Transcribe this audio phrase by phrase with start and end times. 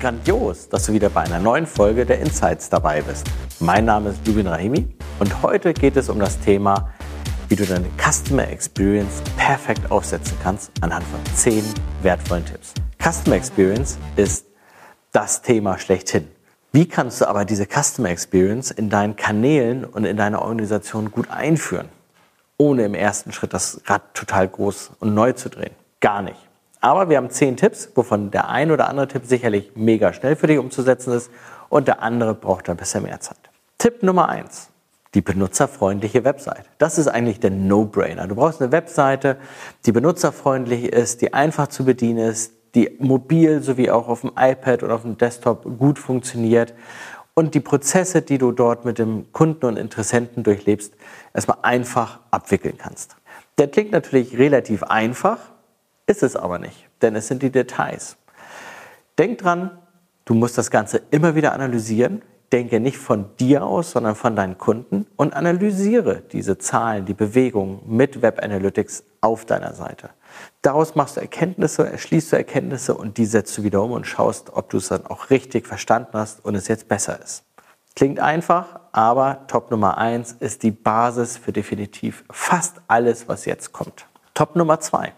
[0.00, 3.26] grandios, dass du wieder bei einer neuen Folge der Insights dabei bist.
[3.60, 4.88] Mein Name ist Jubin Rahimi
[5.18, 6.90] und heute geht es um das Thema,
[7.48, 11.62] wie du deine Customer Experience perfekt aufsetzen kannst anhand von 10
[12.02, 12.72] wertvollen Tipps.
[12.98, 14.46] Customer Experience ist
[15.12, 16.28] das Thema schlechthin.
[16.72, 21.30] Wie kannst du aber diese Customer Experience in deinen Kanälen und in deiner Organisation gut
[21.30, 21.88] einführen,
[22.56, 25.74] ohne im ersten Schritt das Rad total groß und neu zu drehen?
[26.00, 26.49] Gar nicht.
[26.80, 30.46] Aber wir haben zehn Tipps, wovon der ein oder andere Tipp sicherlich mega schnell für
[30.46, 31.30] dich umzusetzen ist
[31.68, 33.38] und der andere braucht ein bisschen mehr Zeit.
[33.78, 34.70] Tipp Nummer eins:
[35.14, 36.64] Die benutzerfreundliche Website.
[36.78, 38.26] Das ist eigentlich der No-Brainer.
[38.28, 39.36] Du brauchst eine Webseite,
[39.84, 44.82] die benutzerfreundlich ist, die einfach zu bedienen ist, die mobil sowie auch auf dem iPad
[44.82, 46.72] oder auf dem Desktop gut funktioniert
[47.34, 50.94] und die Prozesse, die du dort mit dem Kunden und Interessenten durchlebst,
[51.34, 53.16] erstmal einfach abwickeln kannst.
[53.58, 55.38] Der klingt natürlich relativ einfach,
[56.10, 58.16] ist es aber nicht, denn es sind die Details.
[59.16, 59.78] Denk dran,
[60.24, 62.22] du musst das Ganze immer wieder analysieren.
[62.52, 67.80] Denke nicht von dir aus, sondern von deinen Kunden und analysiere diese Zahlen, die Bewegungen
[67.86, 70.10] mit Web Analytics auf deiner Seite.
[70.60, 74.50] Daraus machst du Erkenntnisse, erschließt du Erkenntnisse und die setzt du wieder um und schaust,
[74.52, 77.44] ob du es dann auch richtig verstanden hast und es jetzt besser ist.
[77.94, 83.72] Klingt einfach, aber Top Nummer eins ist die Basis für definitiv fast alles, was jetzt
[83.72, 84.06] kommt.
[84.34, 85.12] Top Nummer zwei.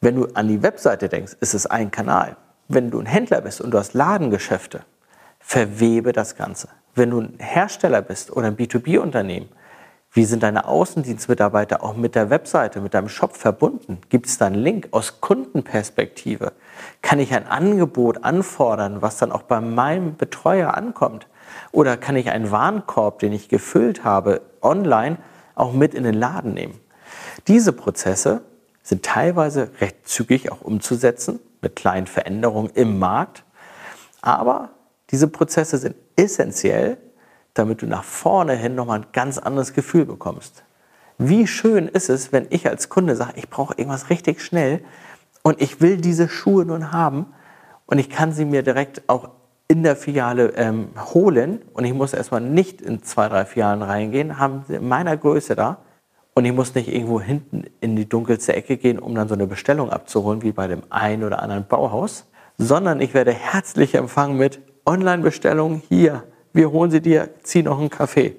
[0.00, 2.36] Wenn du an die Webseite denkst, ist es ein Kanal.
[2.68, 4.82] Wenn du ein Händler bist und du hast Ladengeschäfte,
[5.38, 6.68] verwebe das Ganze.
[6.94, 9.48] Wenn du ein Hersteller bist oder ein B2B-Unternehmen,
[10.12, 14.00] wie sind deine Außendienstmitarbeiter auch mit der Webseite, mit deinem Shop verbunden?
[14.08, 16.52] Gibt es da einen Link aus Kundenperspektive?
[17.02, 21.26] Kann ich ein Angebot anfordern, was dann auch bei meinem Betreuer ankommt?
[21.70, 25.18] Oder kann ich einen Warenkorb, den ich gefüllt habe, online
[25.54, 26.80] auch mit in den Laden nehmen?
[27.46, 28.42] Diese Prozesse
[28.86, 33.42] sind teilweise recht zügig auch umzusetzen mit kleinen Veränderungen im Markt.
[34.22, 34.70] Aber
[35.10, 36.96] diese Prozesse sind essentiell,
[37.54, 40.62] damit du nach vorne hin nochmal ein ganz anderes Gefühl bekommst.
[41.18, 44.84] Wie schön ist es, wenn ich als Kunde sage, ich brauche irgendwas richtig schnell
[45.42, 47.34] und ich will diese Schuhe nun haben
[47.86, 49.30] und ich kann sie mir direkt auch
[49.66, 54.38] in der Filiale ähm, holen und ich muss erstmal nicht in zwei, drei Filialen reingehen,
[54.38, 55.78] haben sie in meiner Größe da
[56.36, 59.46] und ich muss nicht irgendwo hinten in die dunkelste Ecke gehen, um dann so eine
[59.46, 62.26] Bestellung abzuholen, wie bei dem einen oder anderen Bauhaus,
[62.58, 66.24] sondern ich werde herzlich empfangen mit Online-Bestellung hier.
[66.52, 68.36] Wir holen sie dir, zieh noch einen Kaffee.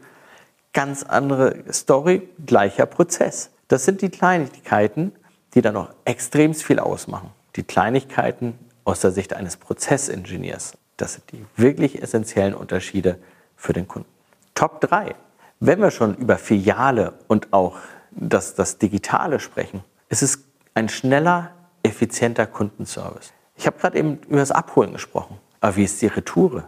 [0.74, 3.50] Ganz andere Story, gleicher Prozess.
[3.68, 5.12] Das sind die Kleinigkeiten,
[5.56, 7.32] die dann noch extrem viel ausmachen.
[7.56, 10.78] Die Kleinigkeiten aus der Sicht eines Prozessingenieurs.
[10.98, 13.18] Das sind die wirklich essentiellen Unterschiede
[13.56, 14.08] für den Kunden.
[14.54, 15.16] Top 3.
[15.60, 17.78] Wenn wir schon über Filiale und auch
[18.12, 20.44] das, das Digitale sprechen, ist es
[20.76, 21.52] ein schneller,
[21.82, 23.34] effizienter Kundenservice.
[23.56, 25.38] Ich habe gerade eben über das Abholen gesprochen.
[25.60, 26.66] Aber wie ist die Retoure?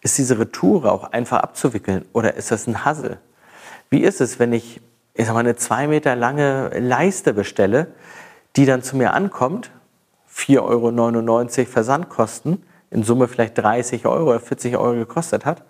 [0.00, 3.18] Ist diese Retoure auch einfach abzuwickeln oder ist das ein Hassel?
[3.90, 4.80] Wie ist es, wenn ich,
[5.12, 7.88] ich sag mal, eine zwei Meter lange Leiste bestelle,
[8.56, 9.70] die dann zu mir ankommt,
[10.34, 15.62] 4,99 Euro Versandkosten, in Summe vielleicht 30 Euro oder 40 Euro gekostet hat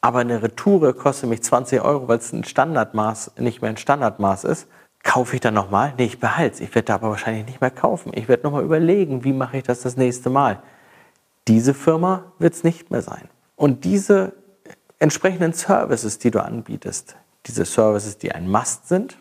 [0.00, 4.44] aber eine Retoure kostet mich 20 Euro, weil es ein Standardmaß nicht mehr ein Standardmaß
[4.44, 4.68] ist,
[5.02, 5.94] kaufe ich dann nochmal?
[5.96, 6.60] Nee, ich behalte es.
[6.60, 8.12] Ich werde da aber wahrscheinlich nicht mehr kaufen.
[8.14, 10.62] Ich werde nochmal überlegen, wie mache ich das das nächste Mal.
[11.48, 13.28] Diese Firma wird es nicht mehr sein.
[13.56, 14.34] Und diese
[14.98, 17.16] entsprechenden Services, die du anbietest,
[17.46, 19.18] diese Services, die ein Must sind,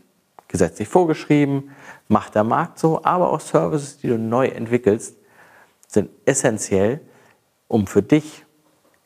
[0.48, 1.72] gesetzlich vorgeschrieben,
[2.08, 5.16] macht der Markt so, aber auch Services, die du neu entwickelst,
[5.88, 7.02] sind essentiell,
[7.68, 8.46] um für dich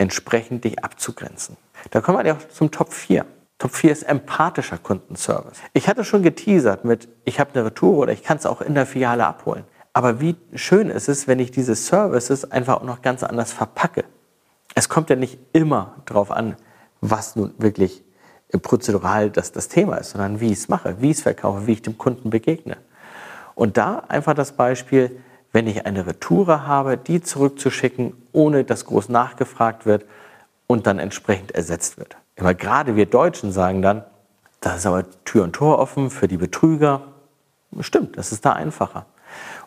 [0.01, 1.57] entsprechend dich abzugrenzen.
[1.91, 3.23] Da kommen wir auch zum Top 4.
[3.59, 5.59] Top 4 ist empathischer Kundenservice.
[5.73, 8.73] Ich hatte schon geteasert mit, ich habe eine Retour oder ich kann es auch in
[8.73, 9.63] der Filiale abholen.
[9.93, 14.03] Aber wie schön ist es, wenn ich diese Services einfach auch noch ganz anders verpacke.
[14.73, 16.55] Es kommt ja nicht immer darauf an,
[17.01, 18.03] was nun wirklich
[18.63, 21.73] prozedural das, das Thema ist, sondern wie ich es mache, wie ich es verkaufe, wie
[21.73, 22.77] ich dem Kunden begegne.
[23.53, 29.09] Und da einfach das Beispiel, wenn ich eine Retoure habe, die zurückzuschicken, ohne dass groß
[29.09, 30.05] nachgefragt wird
[30.67, 32.17] und dann entsprechend ersetzt wird.
[32.35, 34.03] Immer gerade wir Deutschen sagen dann,
[34.61, 37.01] da ist aber Tür und Tor offen für die Betrüger.
[37.79, 39.05] Stimmt, das ist da einfacher.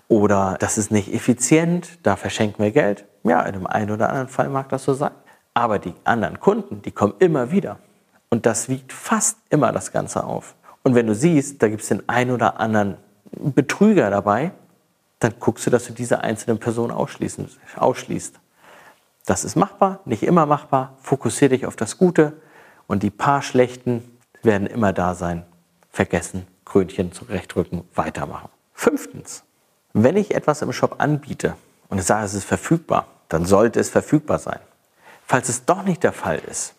[0.09, 3.05] Oder das ist nicht effizient, da verschenken wir Geld.
[3.23, 5.13] Ja, in dem einen oder anderen Fall mag das so sein.
[5.55, 7.79] Aber die anderen Kunden, die kommen immer wieder.
[8.29, 10.55] Und das wiegt fast immer das Ganze auf.
[10.83, 12.97] Und wenn du siehst, da gibt es den einen oder anderen
[13.33, 14.53] Betrüger dabei,
[15.25, 18.41] dann guckst du, dass du diese einzelne Person ausschließt.
[19.25, 20.99] Das ist machbar, nicht immer machbar.
[21.01, 22.35] Fokussiere dich auf das Gute
[22.87, 24.03] und die paar schlechten
[24.43, 25.47] werden immer da sein.
[25.91, 28.51] Vergessen, Krönchen zurechtrücken, weitermachen.
[28.75, 29.45] Fünftens,
[29.95, 31.57] wenn ich etwas im Shop anbiete
[31.89, 34.61] und ich sage, es ist verfügbar, dann sollte es verfügbar sein.
[35.27, 36.75] Falls es doch nicht der Fall ist,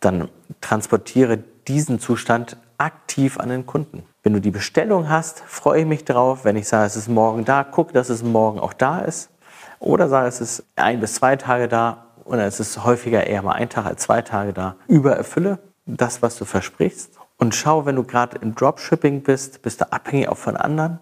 [0.00, 0.30] dann
[0.62, 1.36] transportiere
[1.66, 4.06] diesen Zustand aktiv an den Kunden.
[4.22, 6.44] Wenn du die Bestellung hast, freue ich mich drauf.
[6.44, 9.30] Wenn ich sage, es ist morgen da, guck, dass es morgen auch da ist.
[9.78, 13.52] Oder sage, es ist ein bis zwei Tage da oder es ist häufiger eher mal
[13.52, 14.76] ein Tag als zwei Tage da.
[14.86, 17.18] Übererfülle das, was du versprichst.
[17.38, 20.98] Und schau, wenn du gerade im Dropshipping bist, bist du abhängig auch von anderen.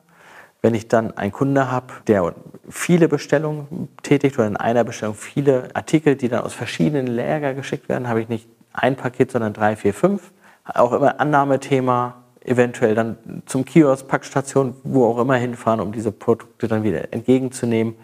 [0.62, 2.34] Wenn ich dann einen Kunde habe, der
[2.68, 7.88] viele Bestellungen tätigt oder in einer Bestellung viele Artikel, die dann aus verschiedenen Läger geschickt
[7.88, 10.32] werden, habe ich nicht ein Paket, sondern drei, vier, fünf.
[10.64, 16.68] Auch immer Annahmethema, eventuell dann zum Kiosk, Packstation, wo auch immer hinfahren, um diese Produkte
[16.68, 17.96] dann wieder entgegenzunehmen.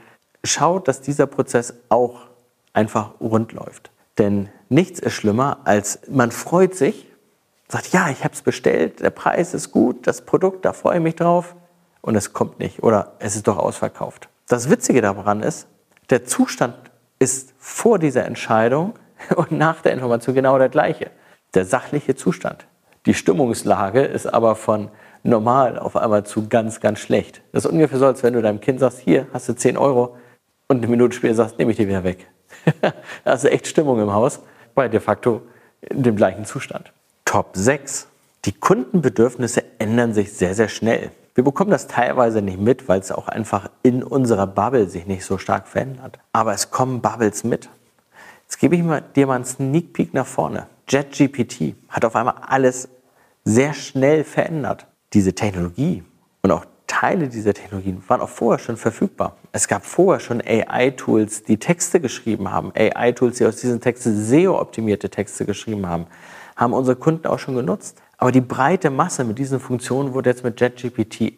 [0.45, 2.27] Schaut, dass dieser Prozess auch
[2.73, 3.91] einfach rund läuft.
[4.19, 7.07] Denn nichts ist schlimmer, als man freut sich,
[7.69, 11.03] sagt, ja, ich habe es bestellt, der Preis ist gut, das Produkt, da freue ich
[11.03, 11.55] mich drauf
[12.03, 14.29] und es kommt nicht oder es ist doch ausverkauft.
[14.49, 15.67] Das Witzige daran ist,
[16.11, 16.75] der Zustand
[17.19, 18.95] ist vor dieser Entscheidung
[19.37, 21.11] und nach der Information genau der gleiche.
[21.55, 22.67] Der sachliche Zustand.
[23.07, 24.89] Die Stimmungslage ist aber von
[25.25, 27.43] normal auf einmal zu ganz, ganz schlecht.
[27.53, 30.17] Das ist ungefähr so, als wenn du deinem Kind sagst, hier hast du 10 Euro
[30.69, 32.29] und eine Minute später sagst, nehme ich die wieder weg.
[32.81, 32.93] da
[33.25, 34.41] hast du echt Stimmung im Haus,
[34.75, 35.43] bei de facto
[35.81, 36.93] in dem gleichen Zustand.
[37.25, 38.09] Top 6.
[38.45, 41.11] Die Kundenbedürfnisse ändern sich sehr, sehr schnell.
[41.35, 45.25] Wir bekommen das teilweise nicht mit, weil es auch einfach in unserer Bubble sich nicht
[45.25, 46.19] so stark verändert.
[46.33, 47.69] Aber es kommen Bubbles mit.
[48.43, 48.83] Jetzt gebe ich
[49.15, 50.67] dir mal einen Sneak Peek nach vorne.
[50.89, 52.89] JetGPT hat auf einmal alles
[53.45, 54.87] sehr schnell verändert.
[55.13, 56.05] Diese Technologie
[56.43, 59.37] und auch Teile dieser Technologien waren auch vorher schon verfügbar.
[59.53, 62.73] Es gab vorher schon AI-Tools, die Texte geschrieben haben.
[62.77, 66.07] AI-Tools, die aus diesen Texten SEO-optimierte Texte geschrieben haben,
[66.55, 68.01] haben unsere Kunden auch schon genutzt.
[68.19, 71.33] Aber die breite Masse mit diesen Funktionen wurde jetzt mit JetGPT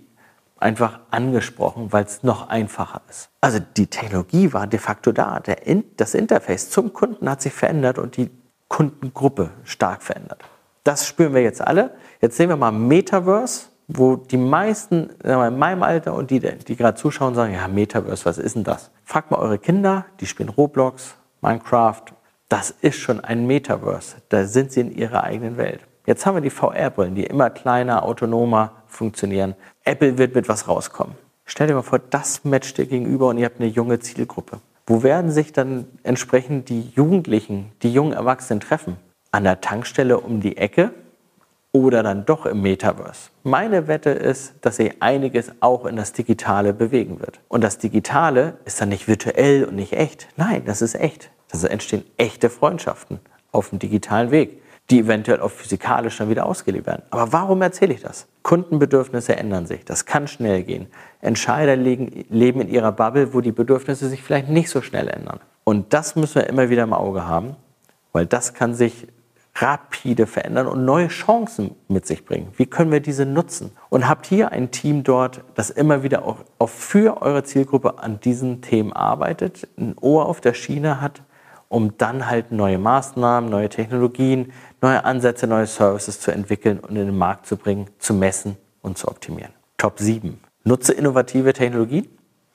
[0.56, 3.30] einfach angesprochen, weil es noch einfacher ist.
[3.40, 5.36] Also die Technologie war de facto da.
[5.64, 8.30] In das Interface zum Kunden hat sich verändert und die
[8.74, 10.42] Kundengruppe stark verändert.
[10.82, 11.92] Das spüren wir jetzt alle.
[12.20, 16.76] Jetzt sehen wir mal Metaverse wo die meisten mal, in meinem Alter und die, die
[16.76, 18.90] gerade zuschauen, sagen, ja, Metaverse, was ist denn das?
[19.04, 22.04] Fragt mal eure Kinder, die spielen Roblox, Minecraft.
[22.48, 24.16] Das ist schon ein Metaverse.
[24.28, 25.80] Da sind sie in ihrer eigenen Welt.
[26.06, 29.54] Jetzt haben wir die VR-Brillen, die immer kleiner, autonomer funktionieren.
[29.84, 31.14] Apple wird mit was rauskommen.
[31.46, 34.60] Stell dir mal vor, das matcht dir gegenüber und ihr habt eine junge Zielgruppe.
[34.86, 38.98] Wo werden sich dann entsprechend die Jugendlichen, die jungen Erwachsenen treffen?
[39.30, 40.92] An der Tankstelle um die Ecke
[41.72, 43.30] oder dann doch im Metaverse.
[43.42, 47.40] Meine Wette ist, dass sich einiges auch in das Digitale bewegen wird.
[47.48, 50.28] Und das Digitale ist dann nicht virtuell und nicht echt.
[50.36, 51.30] Nein, das ist echt.
[51.48, 53.20] Das entstehen echte Freundschaften
[53.52, 54.60] auf dem digitalen Weg,
[54.90, 57.02] die eventuell auch physikalisch dann wieder ausgelebt werden.
[57.10, 58.26] Aber warum erzähle ich das?
[58.42, 59.84] Kundenbedürfnisse ändern sich.
[59.84, 60.88] Das kann schnell gehen.
[61.22, 65.40] Entscheider leben in ihrer Bubble, wo die Bedürfnisse sich vielleicht nicht so schnell ändern.
[65.64, 67.56] Und das müssen wir immer wieder im Auge haben,
[68.12, 69.06] weil das kann sich
[69.56, 72.48] rapide verändern und neue Chancen mit sich bringen.
[72.56, 73.70] Wie können wir diese nutzen?
[73.88, 78.20] Und habt hier ein Team dort, das immer wieder auch, auch für eure Zielgruppe an
[78.20, 81.22] diesen Themen arbeitet, ein Ohr auf der Schiene hat,
[81.74, 87.06] um dann halt neue Maßnahmen, neue Technologien, neue Ansätze, neue Services zu entwickeln und in
[87.06, 89.52] den Markt zu bringen, zu messen und zu optimieren.
[89.76, 90.38] Top 7.
[90.62, 92.06] Nutze innovative Technologien?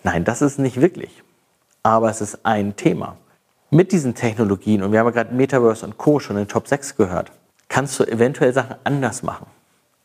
[0.04, 1.22] Nein, das ist nicht wirklich.
[1.84, 3.18] Aber es ist ein Thema
[3.72, 6.20] mit diesen Technologien, und wir haben ja gerade Metaverse und Co.
[6.20, 7.34] schon in Top 6 gehört,
[7.68, 9.48] kannst du eventuell Sachen anders machen.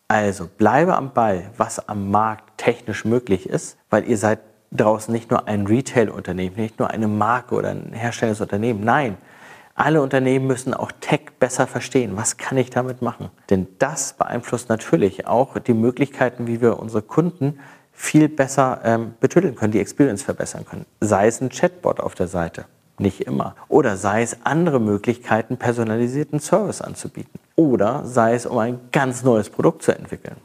[0.08, 4.40] Also bleibe am Ball, was am Markt technisch möglich ist, weil ihr seid
[4.74, 8.84] draußen nicht nur ein Retail-Unternehmen, nicht nur eine Marke oder ein herstellendes Unternehmen.
[8.84, 9.16] Nein,
[9.74, 12.16] alle Unternehmen müssen auch Tech besser verstehen.
[12.16, 13.30] Was kann ich damit machen?
[13.50, 17.58] Denn das beeinflusst natürlich auch die Möglichkeiten, wie wir unsere Kunden
[17.92, 20.84] viel besser ähm, betütteln können, die Experience verbessern können.
[21.00, 22.66] Sei es ein Chatbot auf der Seite,
[22.98, 23.54] nicht immer.
[23.68, 27.40] Oder sei es andere Möglichkeiten, personalisierten Service anzubieten.
[27.56, 30.36] Oder sei es, um ein ganz neues Produkt zu entwickeln.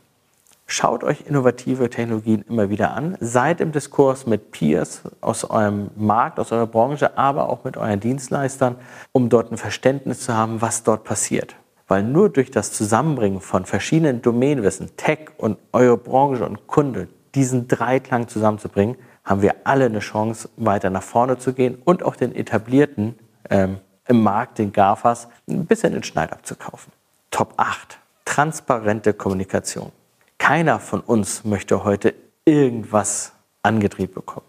[0.71, 3.17] Schaut euch innovative Technologien immer wieder an.
[3.19, 7.99] Seid im Diskurs mit Peers aus eurem Markt, aus eurer Branche, aber auch mit euren
[7.99, 8.75] Dienstleistern,
[9.11, 11.55] um dort ein Verständnis zu haben, was dort passiert.
[11.87, 17.67] Weil nur durch das Zusammenbringen von verschiedenen Domänenwissen, Tech und eure Branche und Kunde, diesen
[17.67, 22.35] Dreiklang zusammenzubringen, haben wir alle eine Chance, weiter nach vorne zu gehen und auch den
[22.35, 23.17] etablierten
[23.49, 26.93] ähm, im Markt, den GAFAs, ein bisschen den Schneid abzukaufen.
[27.31, 27.97] Top 8.
[28.23, 29.91] Transparente Kommunikation.
[30.39, 32.15] Keiner von uns möchte heute
[32.45, 34.47] irgendwas angedreht bekommen.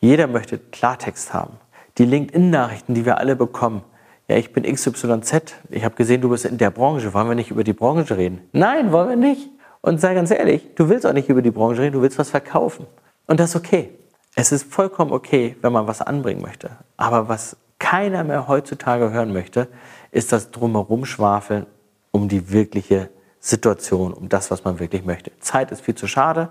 [0.00, 1.54] Jeder möchte Klartext haben.
[1.96, 3.82] Die LinkedIn-Nachrichten, die wir alle bekommen.
[4.28, 5.54] Ja, ich bin XYZ.
[5.70, 7.14] Ich habe gesehen, du bist in der Branche.
[7.14, 8.42] Wollen wir nicht über die Branche reden?
[8.52, 9.48] Nein, wollen wir nicht.
[9.80, 12.30] Und sei ganz ehrlich, du willst auch nicht über die Branche reden, du willst was
[12.30, 12.86] verkaufen.
[13.26, 13.90] Und das ist okay.
[14.34, 16.70] Es ist vollkommen okay, wenn man was anbringen möchte.
[16.96, 19.68] Aber was keiner mehr heutzutage hören möchte,
[20.10, 21.66] ist das Drumherum schwafeln
[22.10, 23.08] um die wirkliche
[23.40, 25.32] Situation, um das, was man wirklich möchte.
[25.40, 26.50] Zeit ist viel zu schade.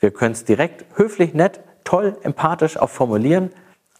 [0.00, 3.50] Wir können es direkt, höflich, nett, toll, empathisch auch formulieren,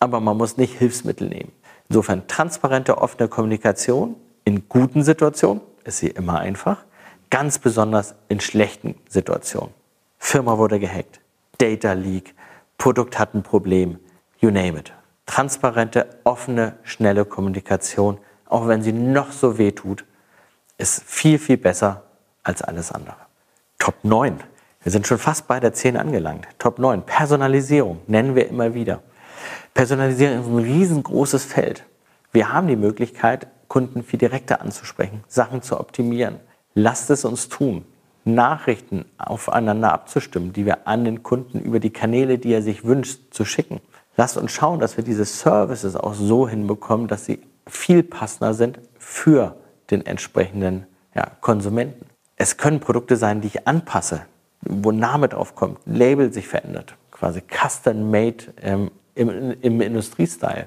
[0.01, 1.53] aber man muss nicht Hilfsmittel nehmen.
[1.89, 6.85] Insofern transparente, offene Kommunikation in guten Situationen ist sie immer einfach,
[7.31, 9.71] ganz besonders in schlechten Situationen.
[10.19, 11.21] Firma wurde gehackt,
[11.59, 12.35] Data Leak,
[12.79, 13.99] Produkt hat ein Problem,
[14.39, 14.93] you name it.
[15.27, 20.05] Transparente, offene, schnelle Kommunikation, auch wenn sie noch so weh tut,
[20.79, 22.03] ist viel, viel besser
[22.43, 23.17] als alles andere.
[23.79, 24.41] Top 9.
[24.83, 26.47] Wir sind schon fast bei der 10 angelangt.
[26.59, 27.03] Top 9.
[27.03, 29.01] Personalisierung nennen wir immer wieder.
[29.75, 31.85] Personalisierung ist ein riesengroßes Feld.
[32.33, 36.41] Wir haben die Möglichkeit, Kunden viel direkter anzusprechen, Sachen zu optimieren.
[36.75, 37.85] Lasst es uns tun.
[38.25, 43.33] Nachrichten aufeinander abzustimmen, die wir an den Kunden über die Kanäle, die er sich wünscht,
[43.33, 43.81] zu schicken.
[44.17, 48.79] Lasst uns schauen, dass wir diese Services auch so hinbekommen, dass sie viel passender sind
[48.99, 49.57] für
[49.91, 52.07] den entsprechenden ja, Konsumenten.
[52.37, 54.23] Es können Produkte sein, die ich anpasse,
[54.63, 60.67] wo Name drauf kommt, ein Label sich verändert, quasi custom-made ähm, im, im Industriestyle.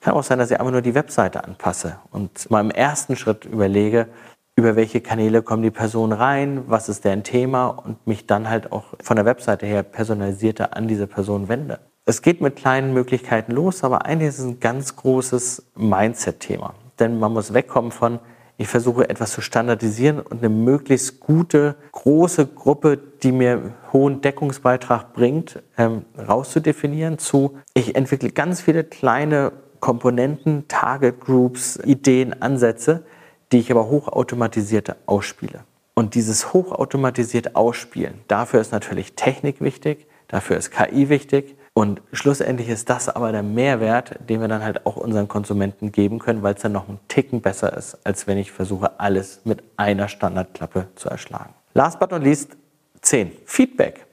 [0.00, 3.46] Kann auch sein, dass ich einfach nur die Webseite anpasse und mal im ersten Schritt
[3.46, 4.08] überlege,
[4.56, 8.70] über welche Kanäle kommen die Personen rein, was ist deren Thema und mich dann halt
[8.70, 11.80] auch von der Webseite her personalisierter an diese Person wende.
[12.04, 16.74] Es geht mit kleinen Möglichkeiten los, aber eigentlich ist es ein ganz großes Mindset-Thema.
[16.98, 18.20] Denn man muss wegkommen von,
[18.56, 25.12] ich versuche etwas zu standardisieren und eine möglichst gute, große Gruppe, die mir hohen Deckungsbeitrag
[25.12, 33.04] bringt, ähm, rauszudefinieren zu, ich entwickle ganz viele kleine Komponenten, Target Groups, Ideen, Ansätze,
[33.52, 35.64] die ich aber hochautomatisiert ausspiele.
[35.94, 42.68] Und dieses hochautomatisiert Ausspielen, dafür ist natürlich Technik wichtig, dafür ist KI wichtig und schlussendlich
[42.68, 46.54] ist das aber der Mehrwert, den wir dann halt auch unseren Konsumenten geben können, weil
[46.54, 50.86] es dann noch einen Ticken besser ist, als wenn ich versuche, alles mit einer Standardklappe
[50.94, 51.52] zu erschlagen.
[51.74, 52.56] Last but not least
[53.02, 53.32] 10.
[53.44, 54.06] Feedback.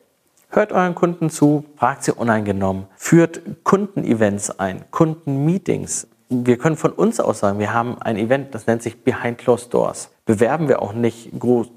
[0.49, 6.07] Hört euren Kunden zu, fragt sie uneingenommen, führt Kundenevents ein, Kundenmeetings.
[6.29, 9.71] Wir können von uns aus sagen, wir haben ein Event, das nennt sich Behind Closed
[9.71, 10.09] Doors.
[10.25, 11.67] Bewerben wir auch nicht groß,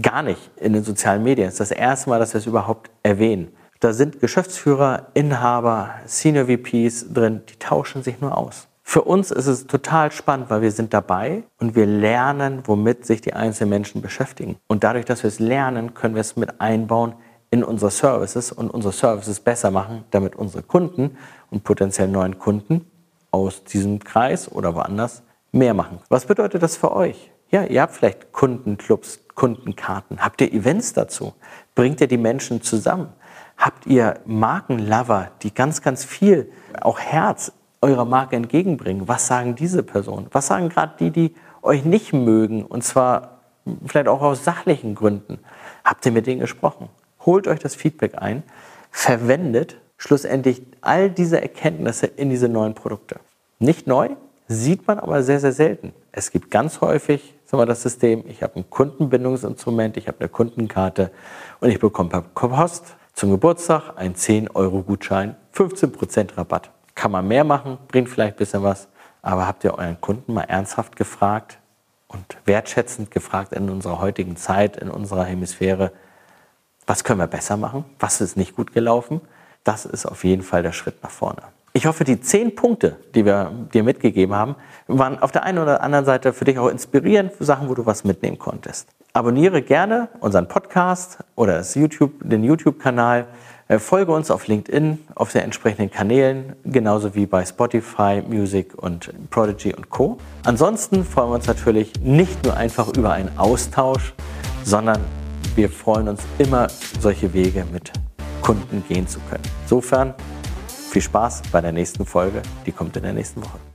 [0.00, 1.48] gar nicht in den sozialen Medien.
[1.48, 3.52] Es ist das erste Mal, dass wir es überhaupt erwähnen.
[3.84, 8.66] Da sind Geschäftsführer, Inhaber, Senior VPs drin, die tauschen sich nur aus.
[8.82, 13.20] Für uns ist es total spannend, weil wir sind dabei und wir lernen, womit sich
[13.20, 14.56] die einzelnen Menschen beschäftigen.
[14.68, 17.12] Und dadurch, dass wir es lernen, können wir es mit einbauen
[17.50, 21.18] in unsere Services und unsere Services besser machen, damit unsere Kunden
[21.50, 22.86] und potenziell neuen Kunden
[23.32, 25.22] aus diesem Kreis oder woanders
[25.52, 25.98] mehr machen.
[26.08, 27.30] Was bedeutet das für euch?
[27.50, 30.24] Ja, ihr habt vielleicht Kundenclubs, Kundenkarten.
[30.24, 31.34] Habt ihr Events dazu?
[31.74, 33.12] Bringt ihr die Menschen zusammen?
[33.56, 39.08] Habt ihr Markenlover, die ganz, ganz viel, auch Herz eurer Marke entgegenbringen?
[39.08, 40.26] Was sagen diese Personen?
[40.32, 42.64] Was sagen gerade die, die euch nicht mögen?
[42.64, 43.40] Und zwar
[43.86, 45.38] vielleicht auch aus sachlichen Gründen.
[45.84, 46.88] Habt ihr mit denen gesprochen?
[47.24, 48.42] Holt euch das Feedback ein,
[48.90, 53.20] verwendet schlussendlich all diese Erkenntnisse in diese neuen Produkte.
[53.58, 54.10] Nicht neu,
[54.48, 55.94] sieht man aber sehr, sehr selten.
[56.12, 61.10] Es gibt ganz häufig sagen das System, ich habe ein Kundenbindungsinstrument, ich habe eine Kundenkarte
[61.60, 66.70] und ich bekomme per Post zum Geburtstag ein 10-Euro-Gutschein, 15% Rabatt.
[66.94, 68.88] Kann man mehr machen, bringt vielleicht ein bisschen was,
[69.22, 71.58] aber habt ihr euren Kunden mal ernsthaft gefragt
[72.08, 75.92] und wertschätzend gefragt in unserer heutigen Zeit, in unserer Hemisphäre,
[76.86, 77.84] was können wir besser machen?
[77.98, 79.20] Was ist nicht gut gelaufen?
[79.62, 81.42] Das ist auf jeden Fall der Schritt nach vorne.
[81.72, 84.54] Ich hoffe, die zehn Punkte, die wir dir mitgegeben haben,
[84.86, 87.86] waren auf der einen oder anderen Seite für dich auch inspirierend, für Sachen, wo du
[87.86, 88.88] was mitnehmen konntest.
[89.16, 93.28] Abonniere gerne unseren Podcast oder YouTube, den YouTube-Kanal.
[93.68, 99.12] Äh, folge uns auf LinkedIn, auf den entsprechenden Kanälen, genauso wie bei Spotify, Music und
[99.30, 100.18] Prodigy und Co.
[100.42, 104.14] Ansonsten freuen wir uns natürlich nicht nur einfach über einen Austausch,
[104.64, 105.00] sondern
[105.54, 106.66] wir freuen uns immer,
[106.98, 107.92] solche Wege mit
[108.42, 109.44] Kunden gehen zu können.
[109.62, 110.14] Insofern
[110.90, 113.73] viel Spaß bei der nächsten Folge, die kommt in der nächsten Woche.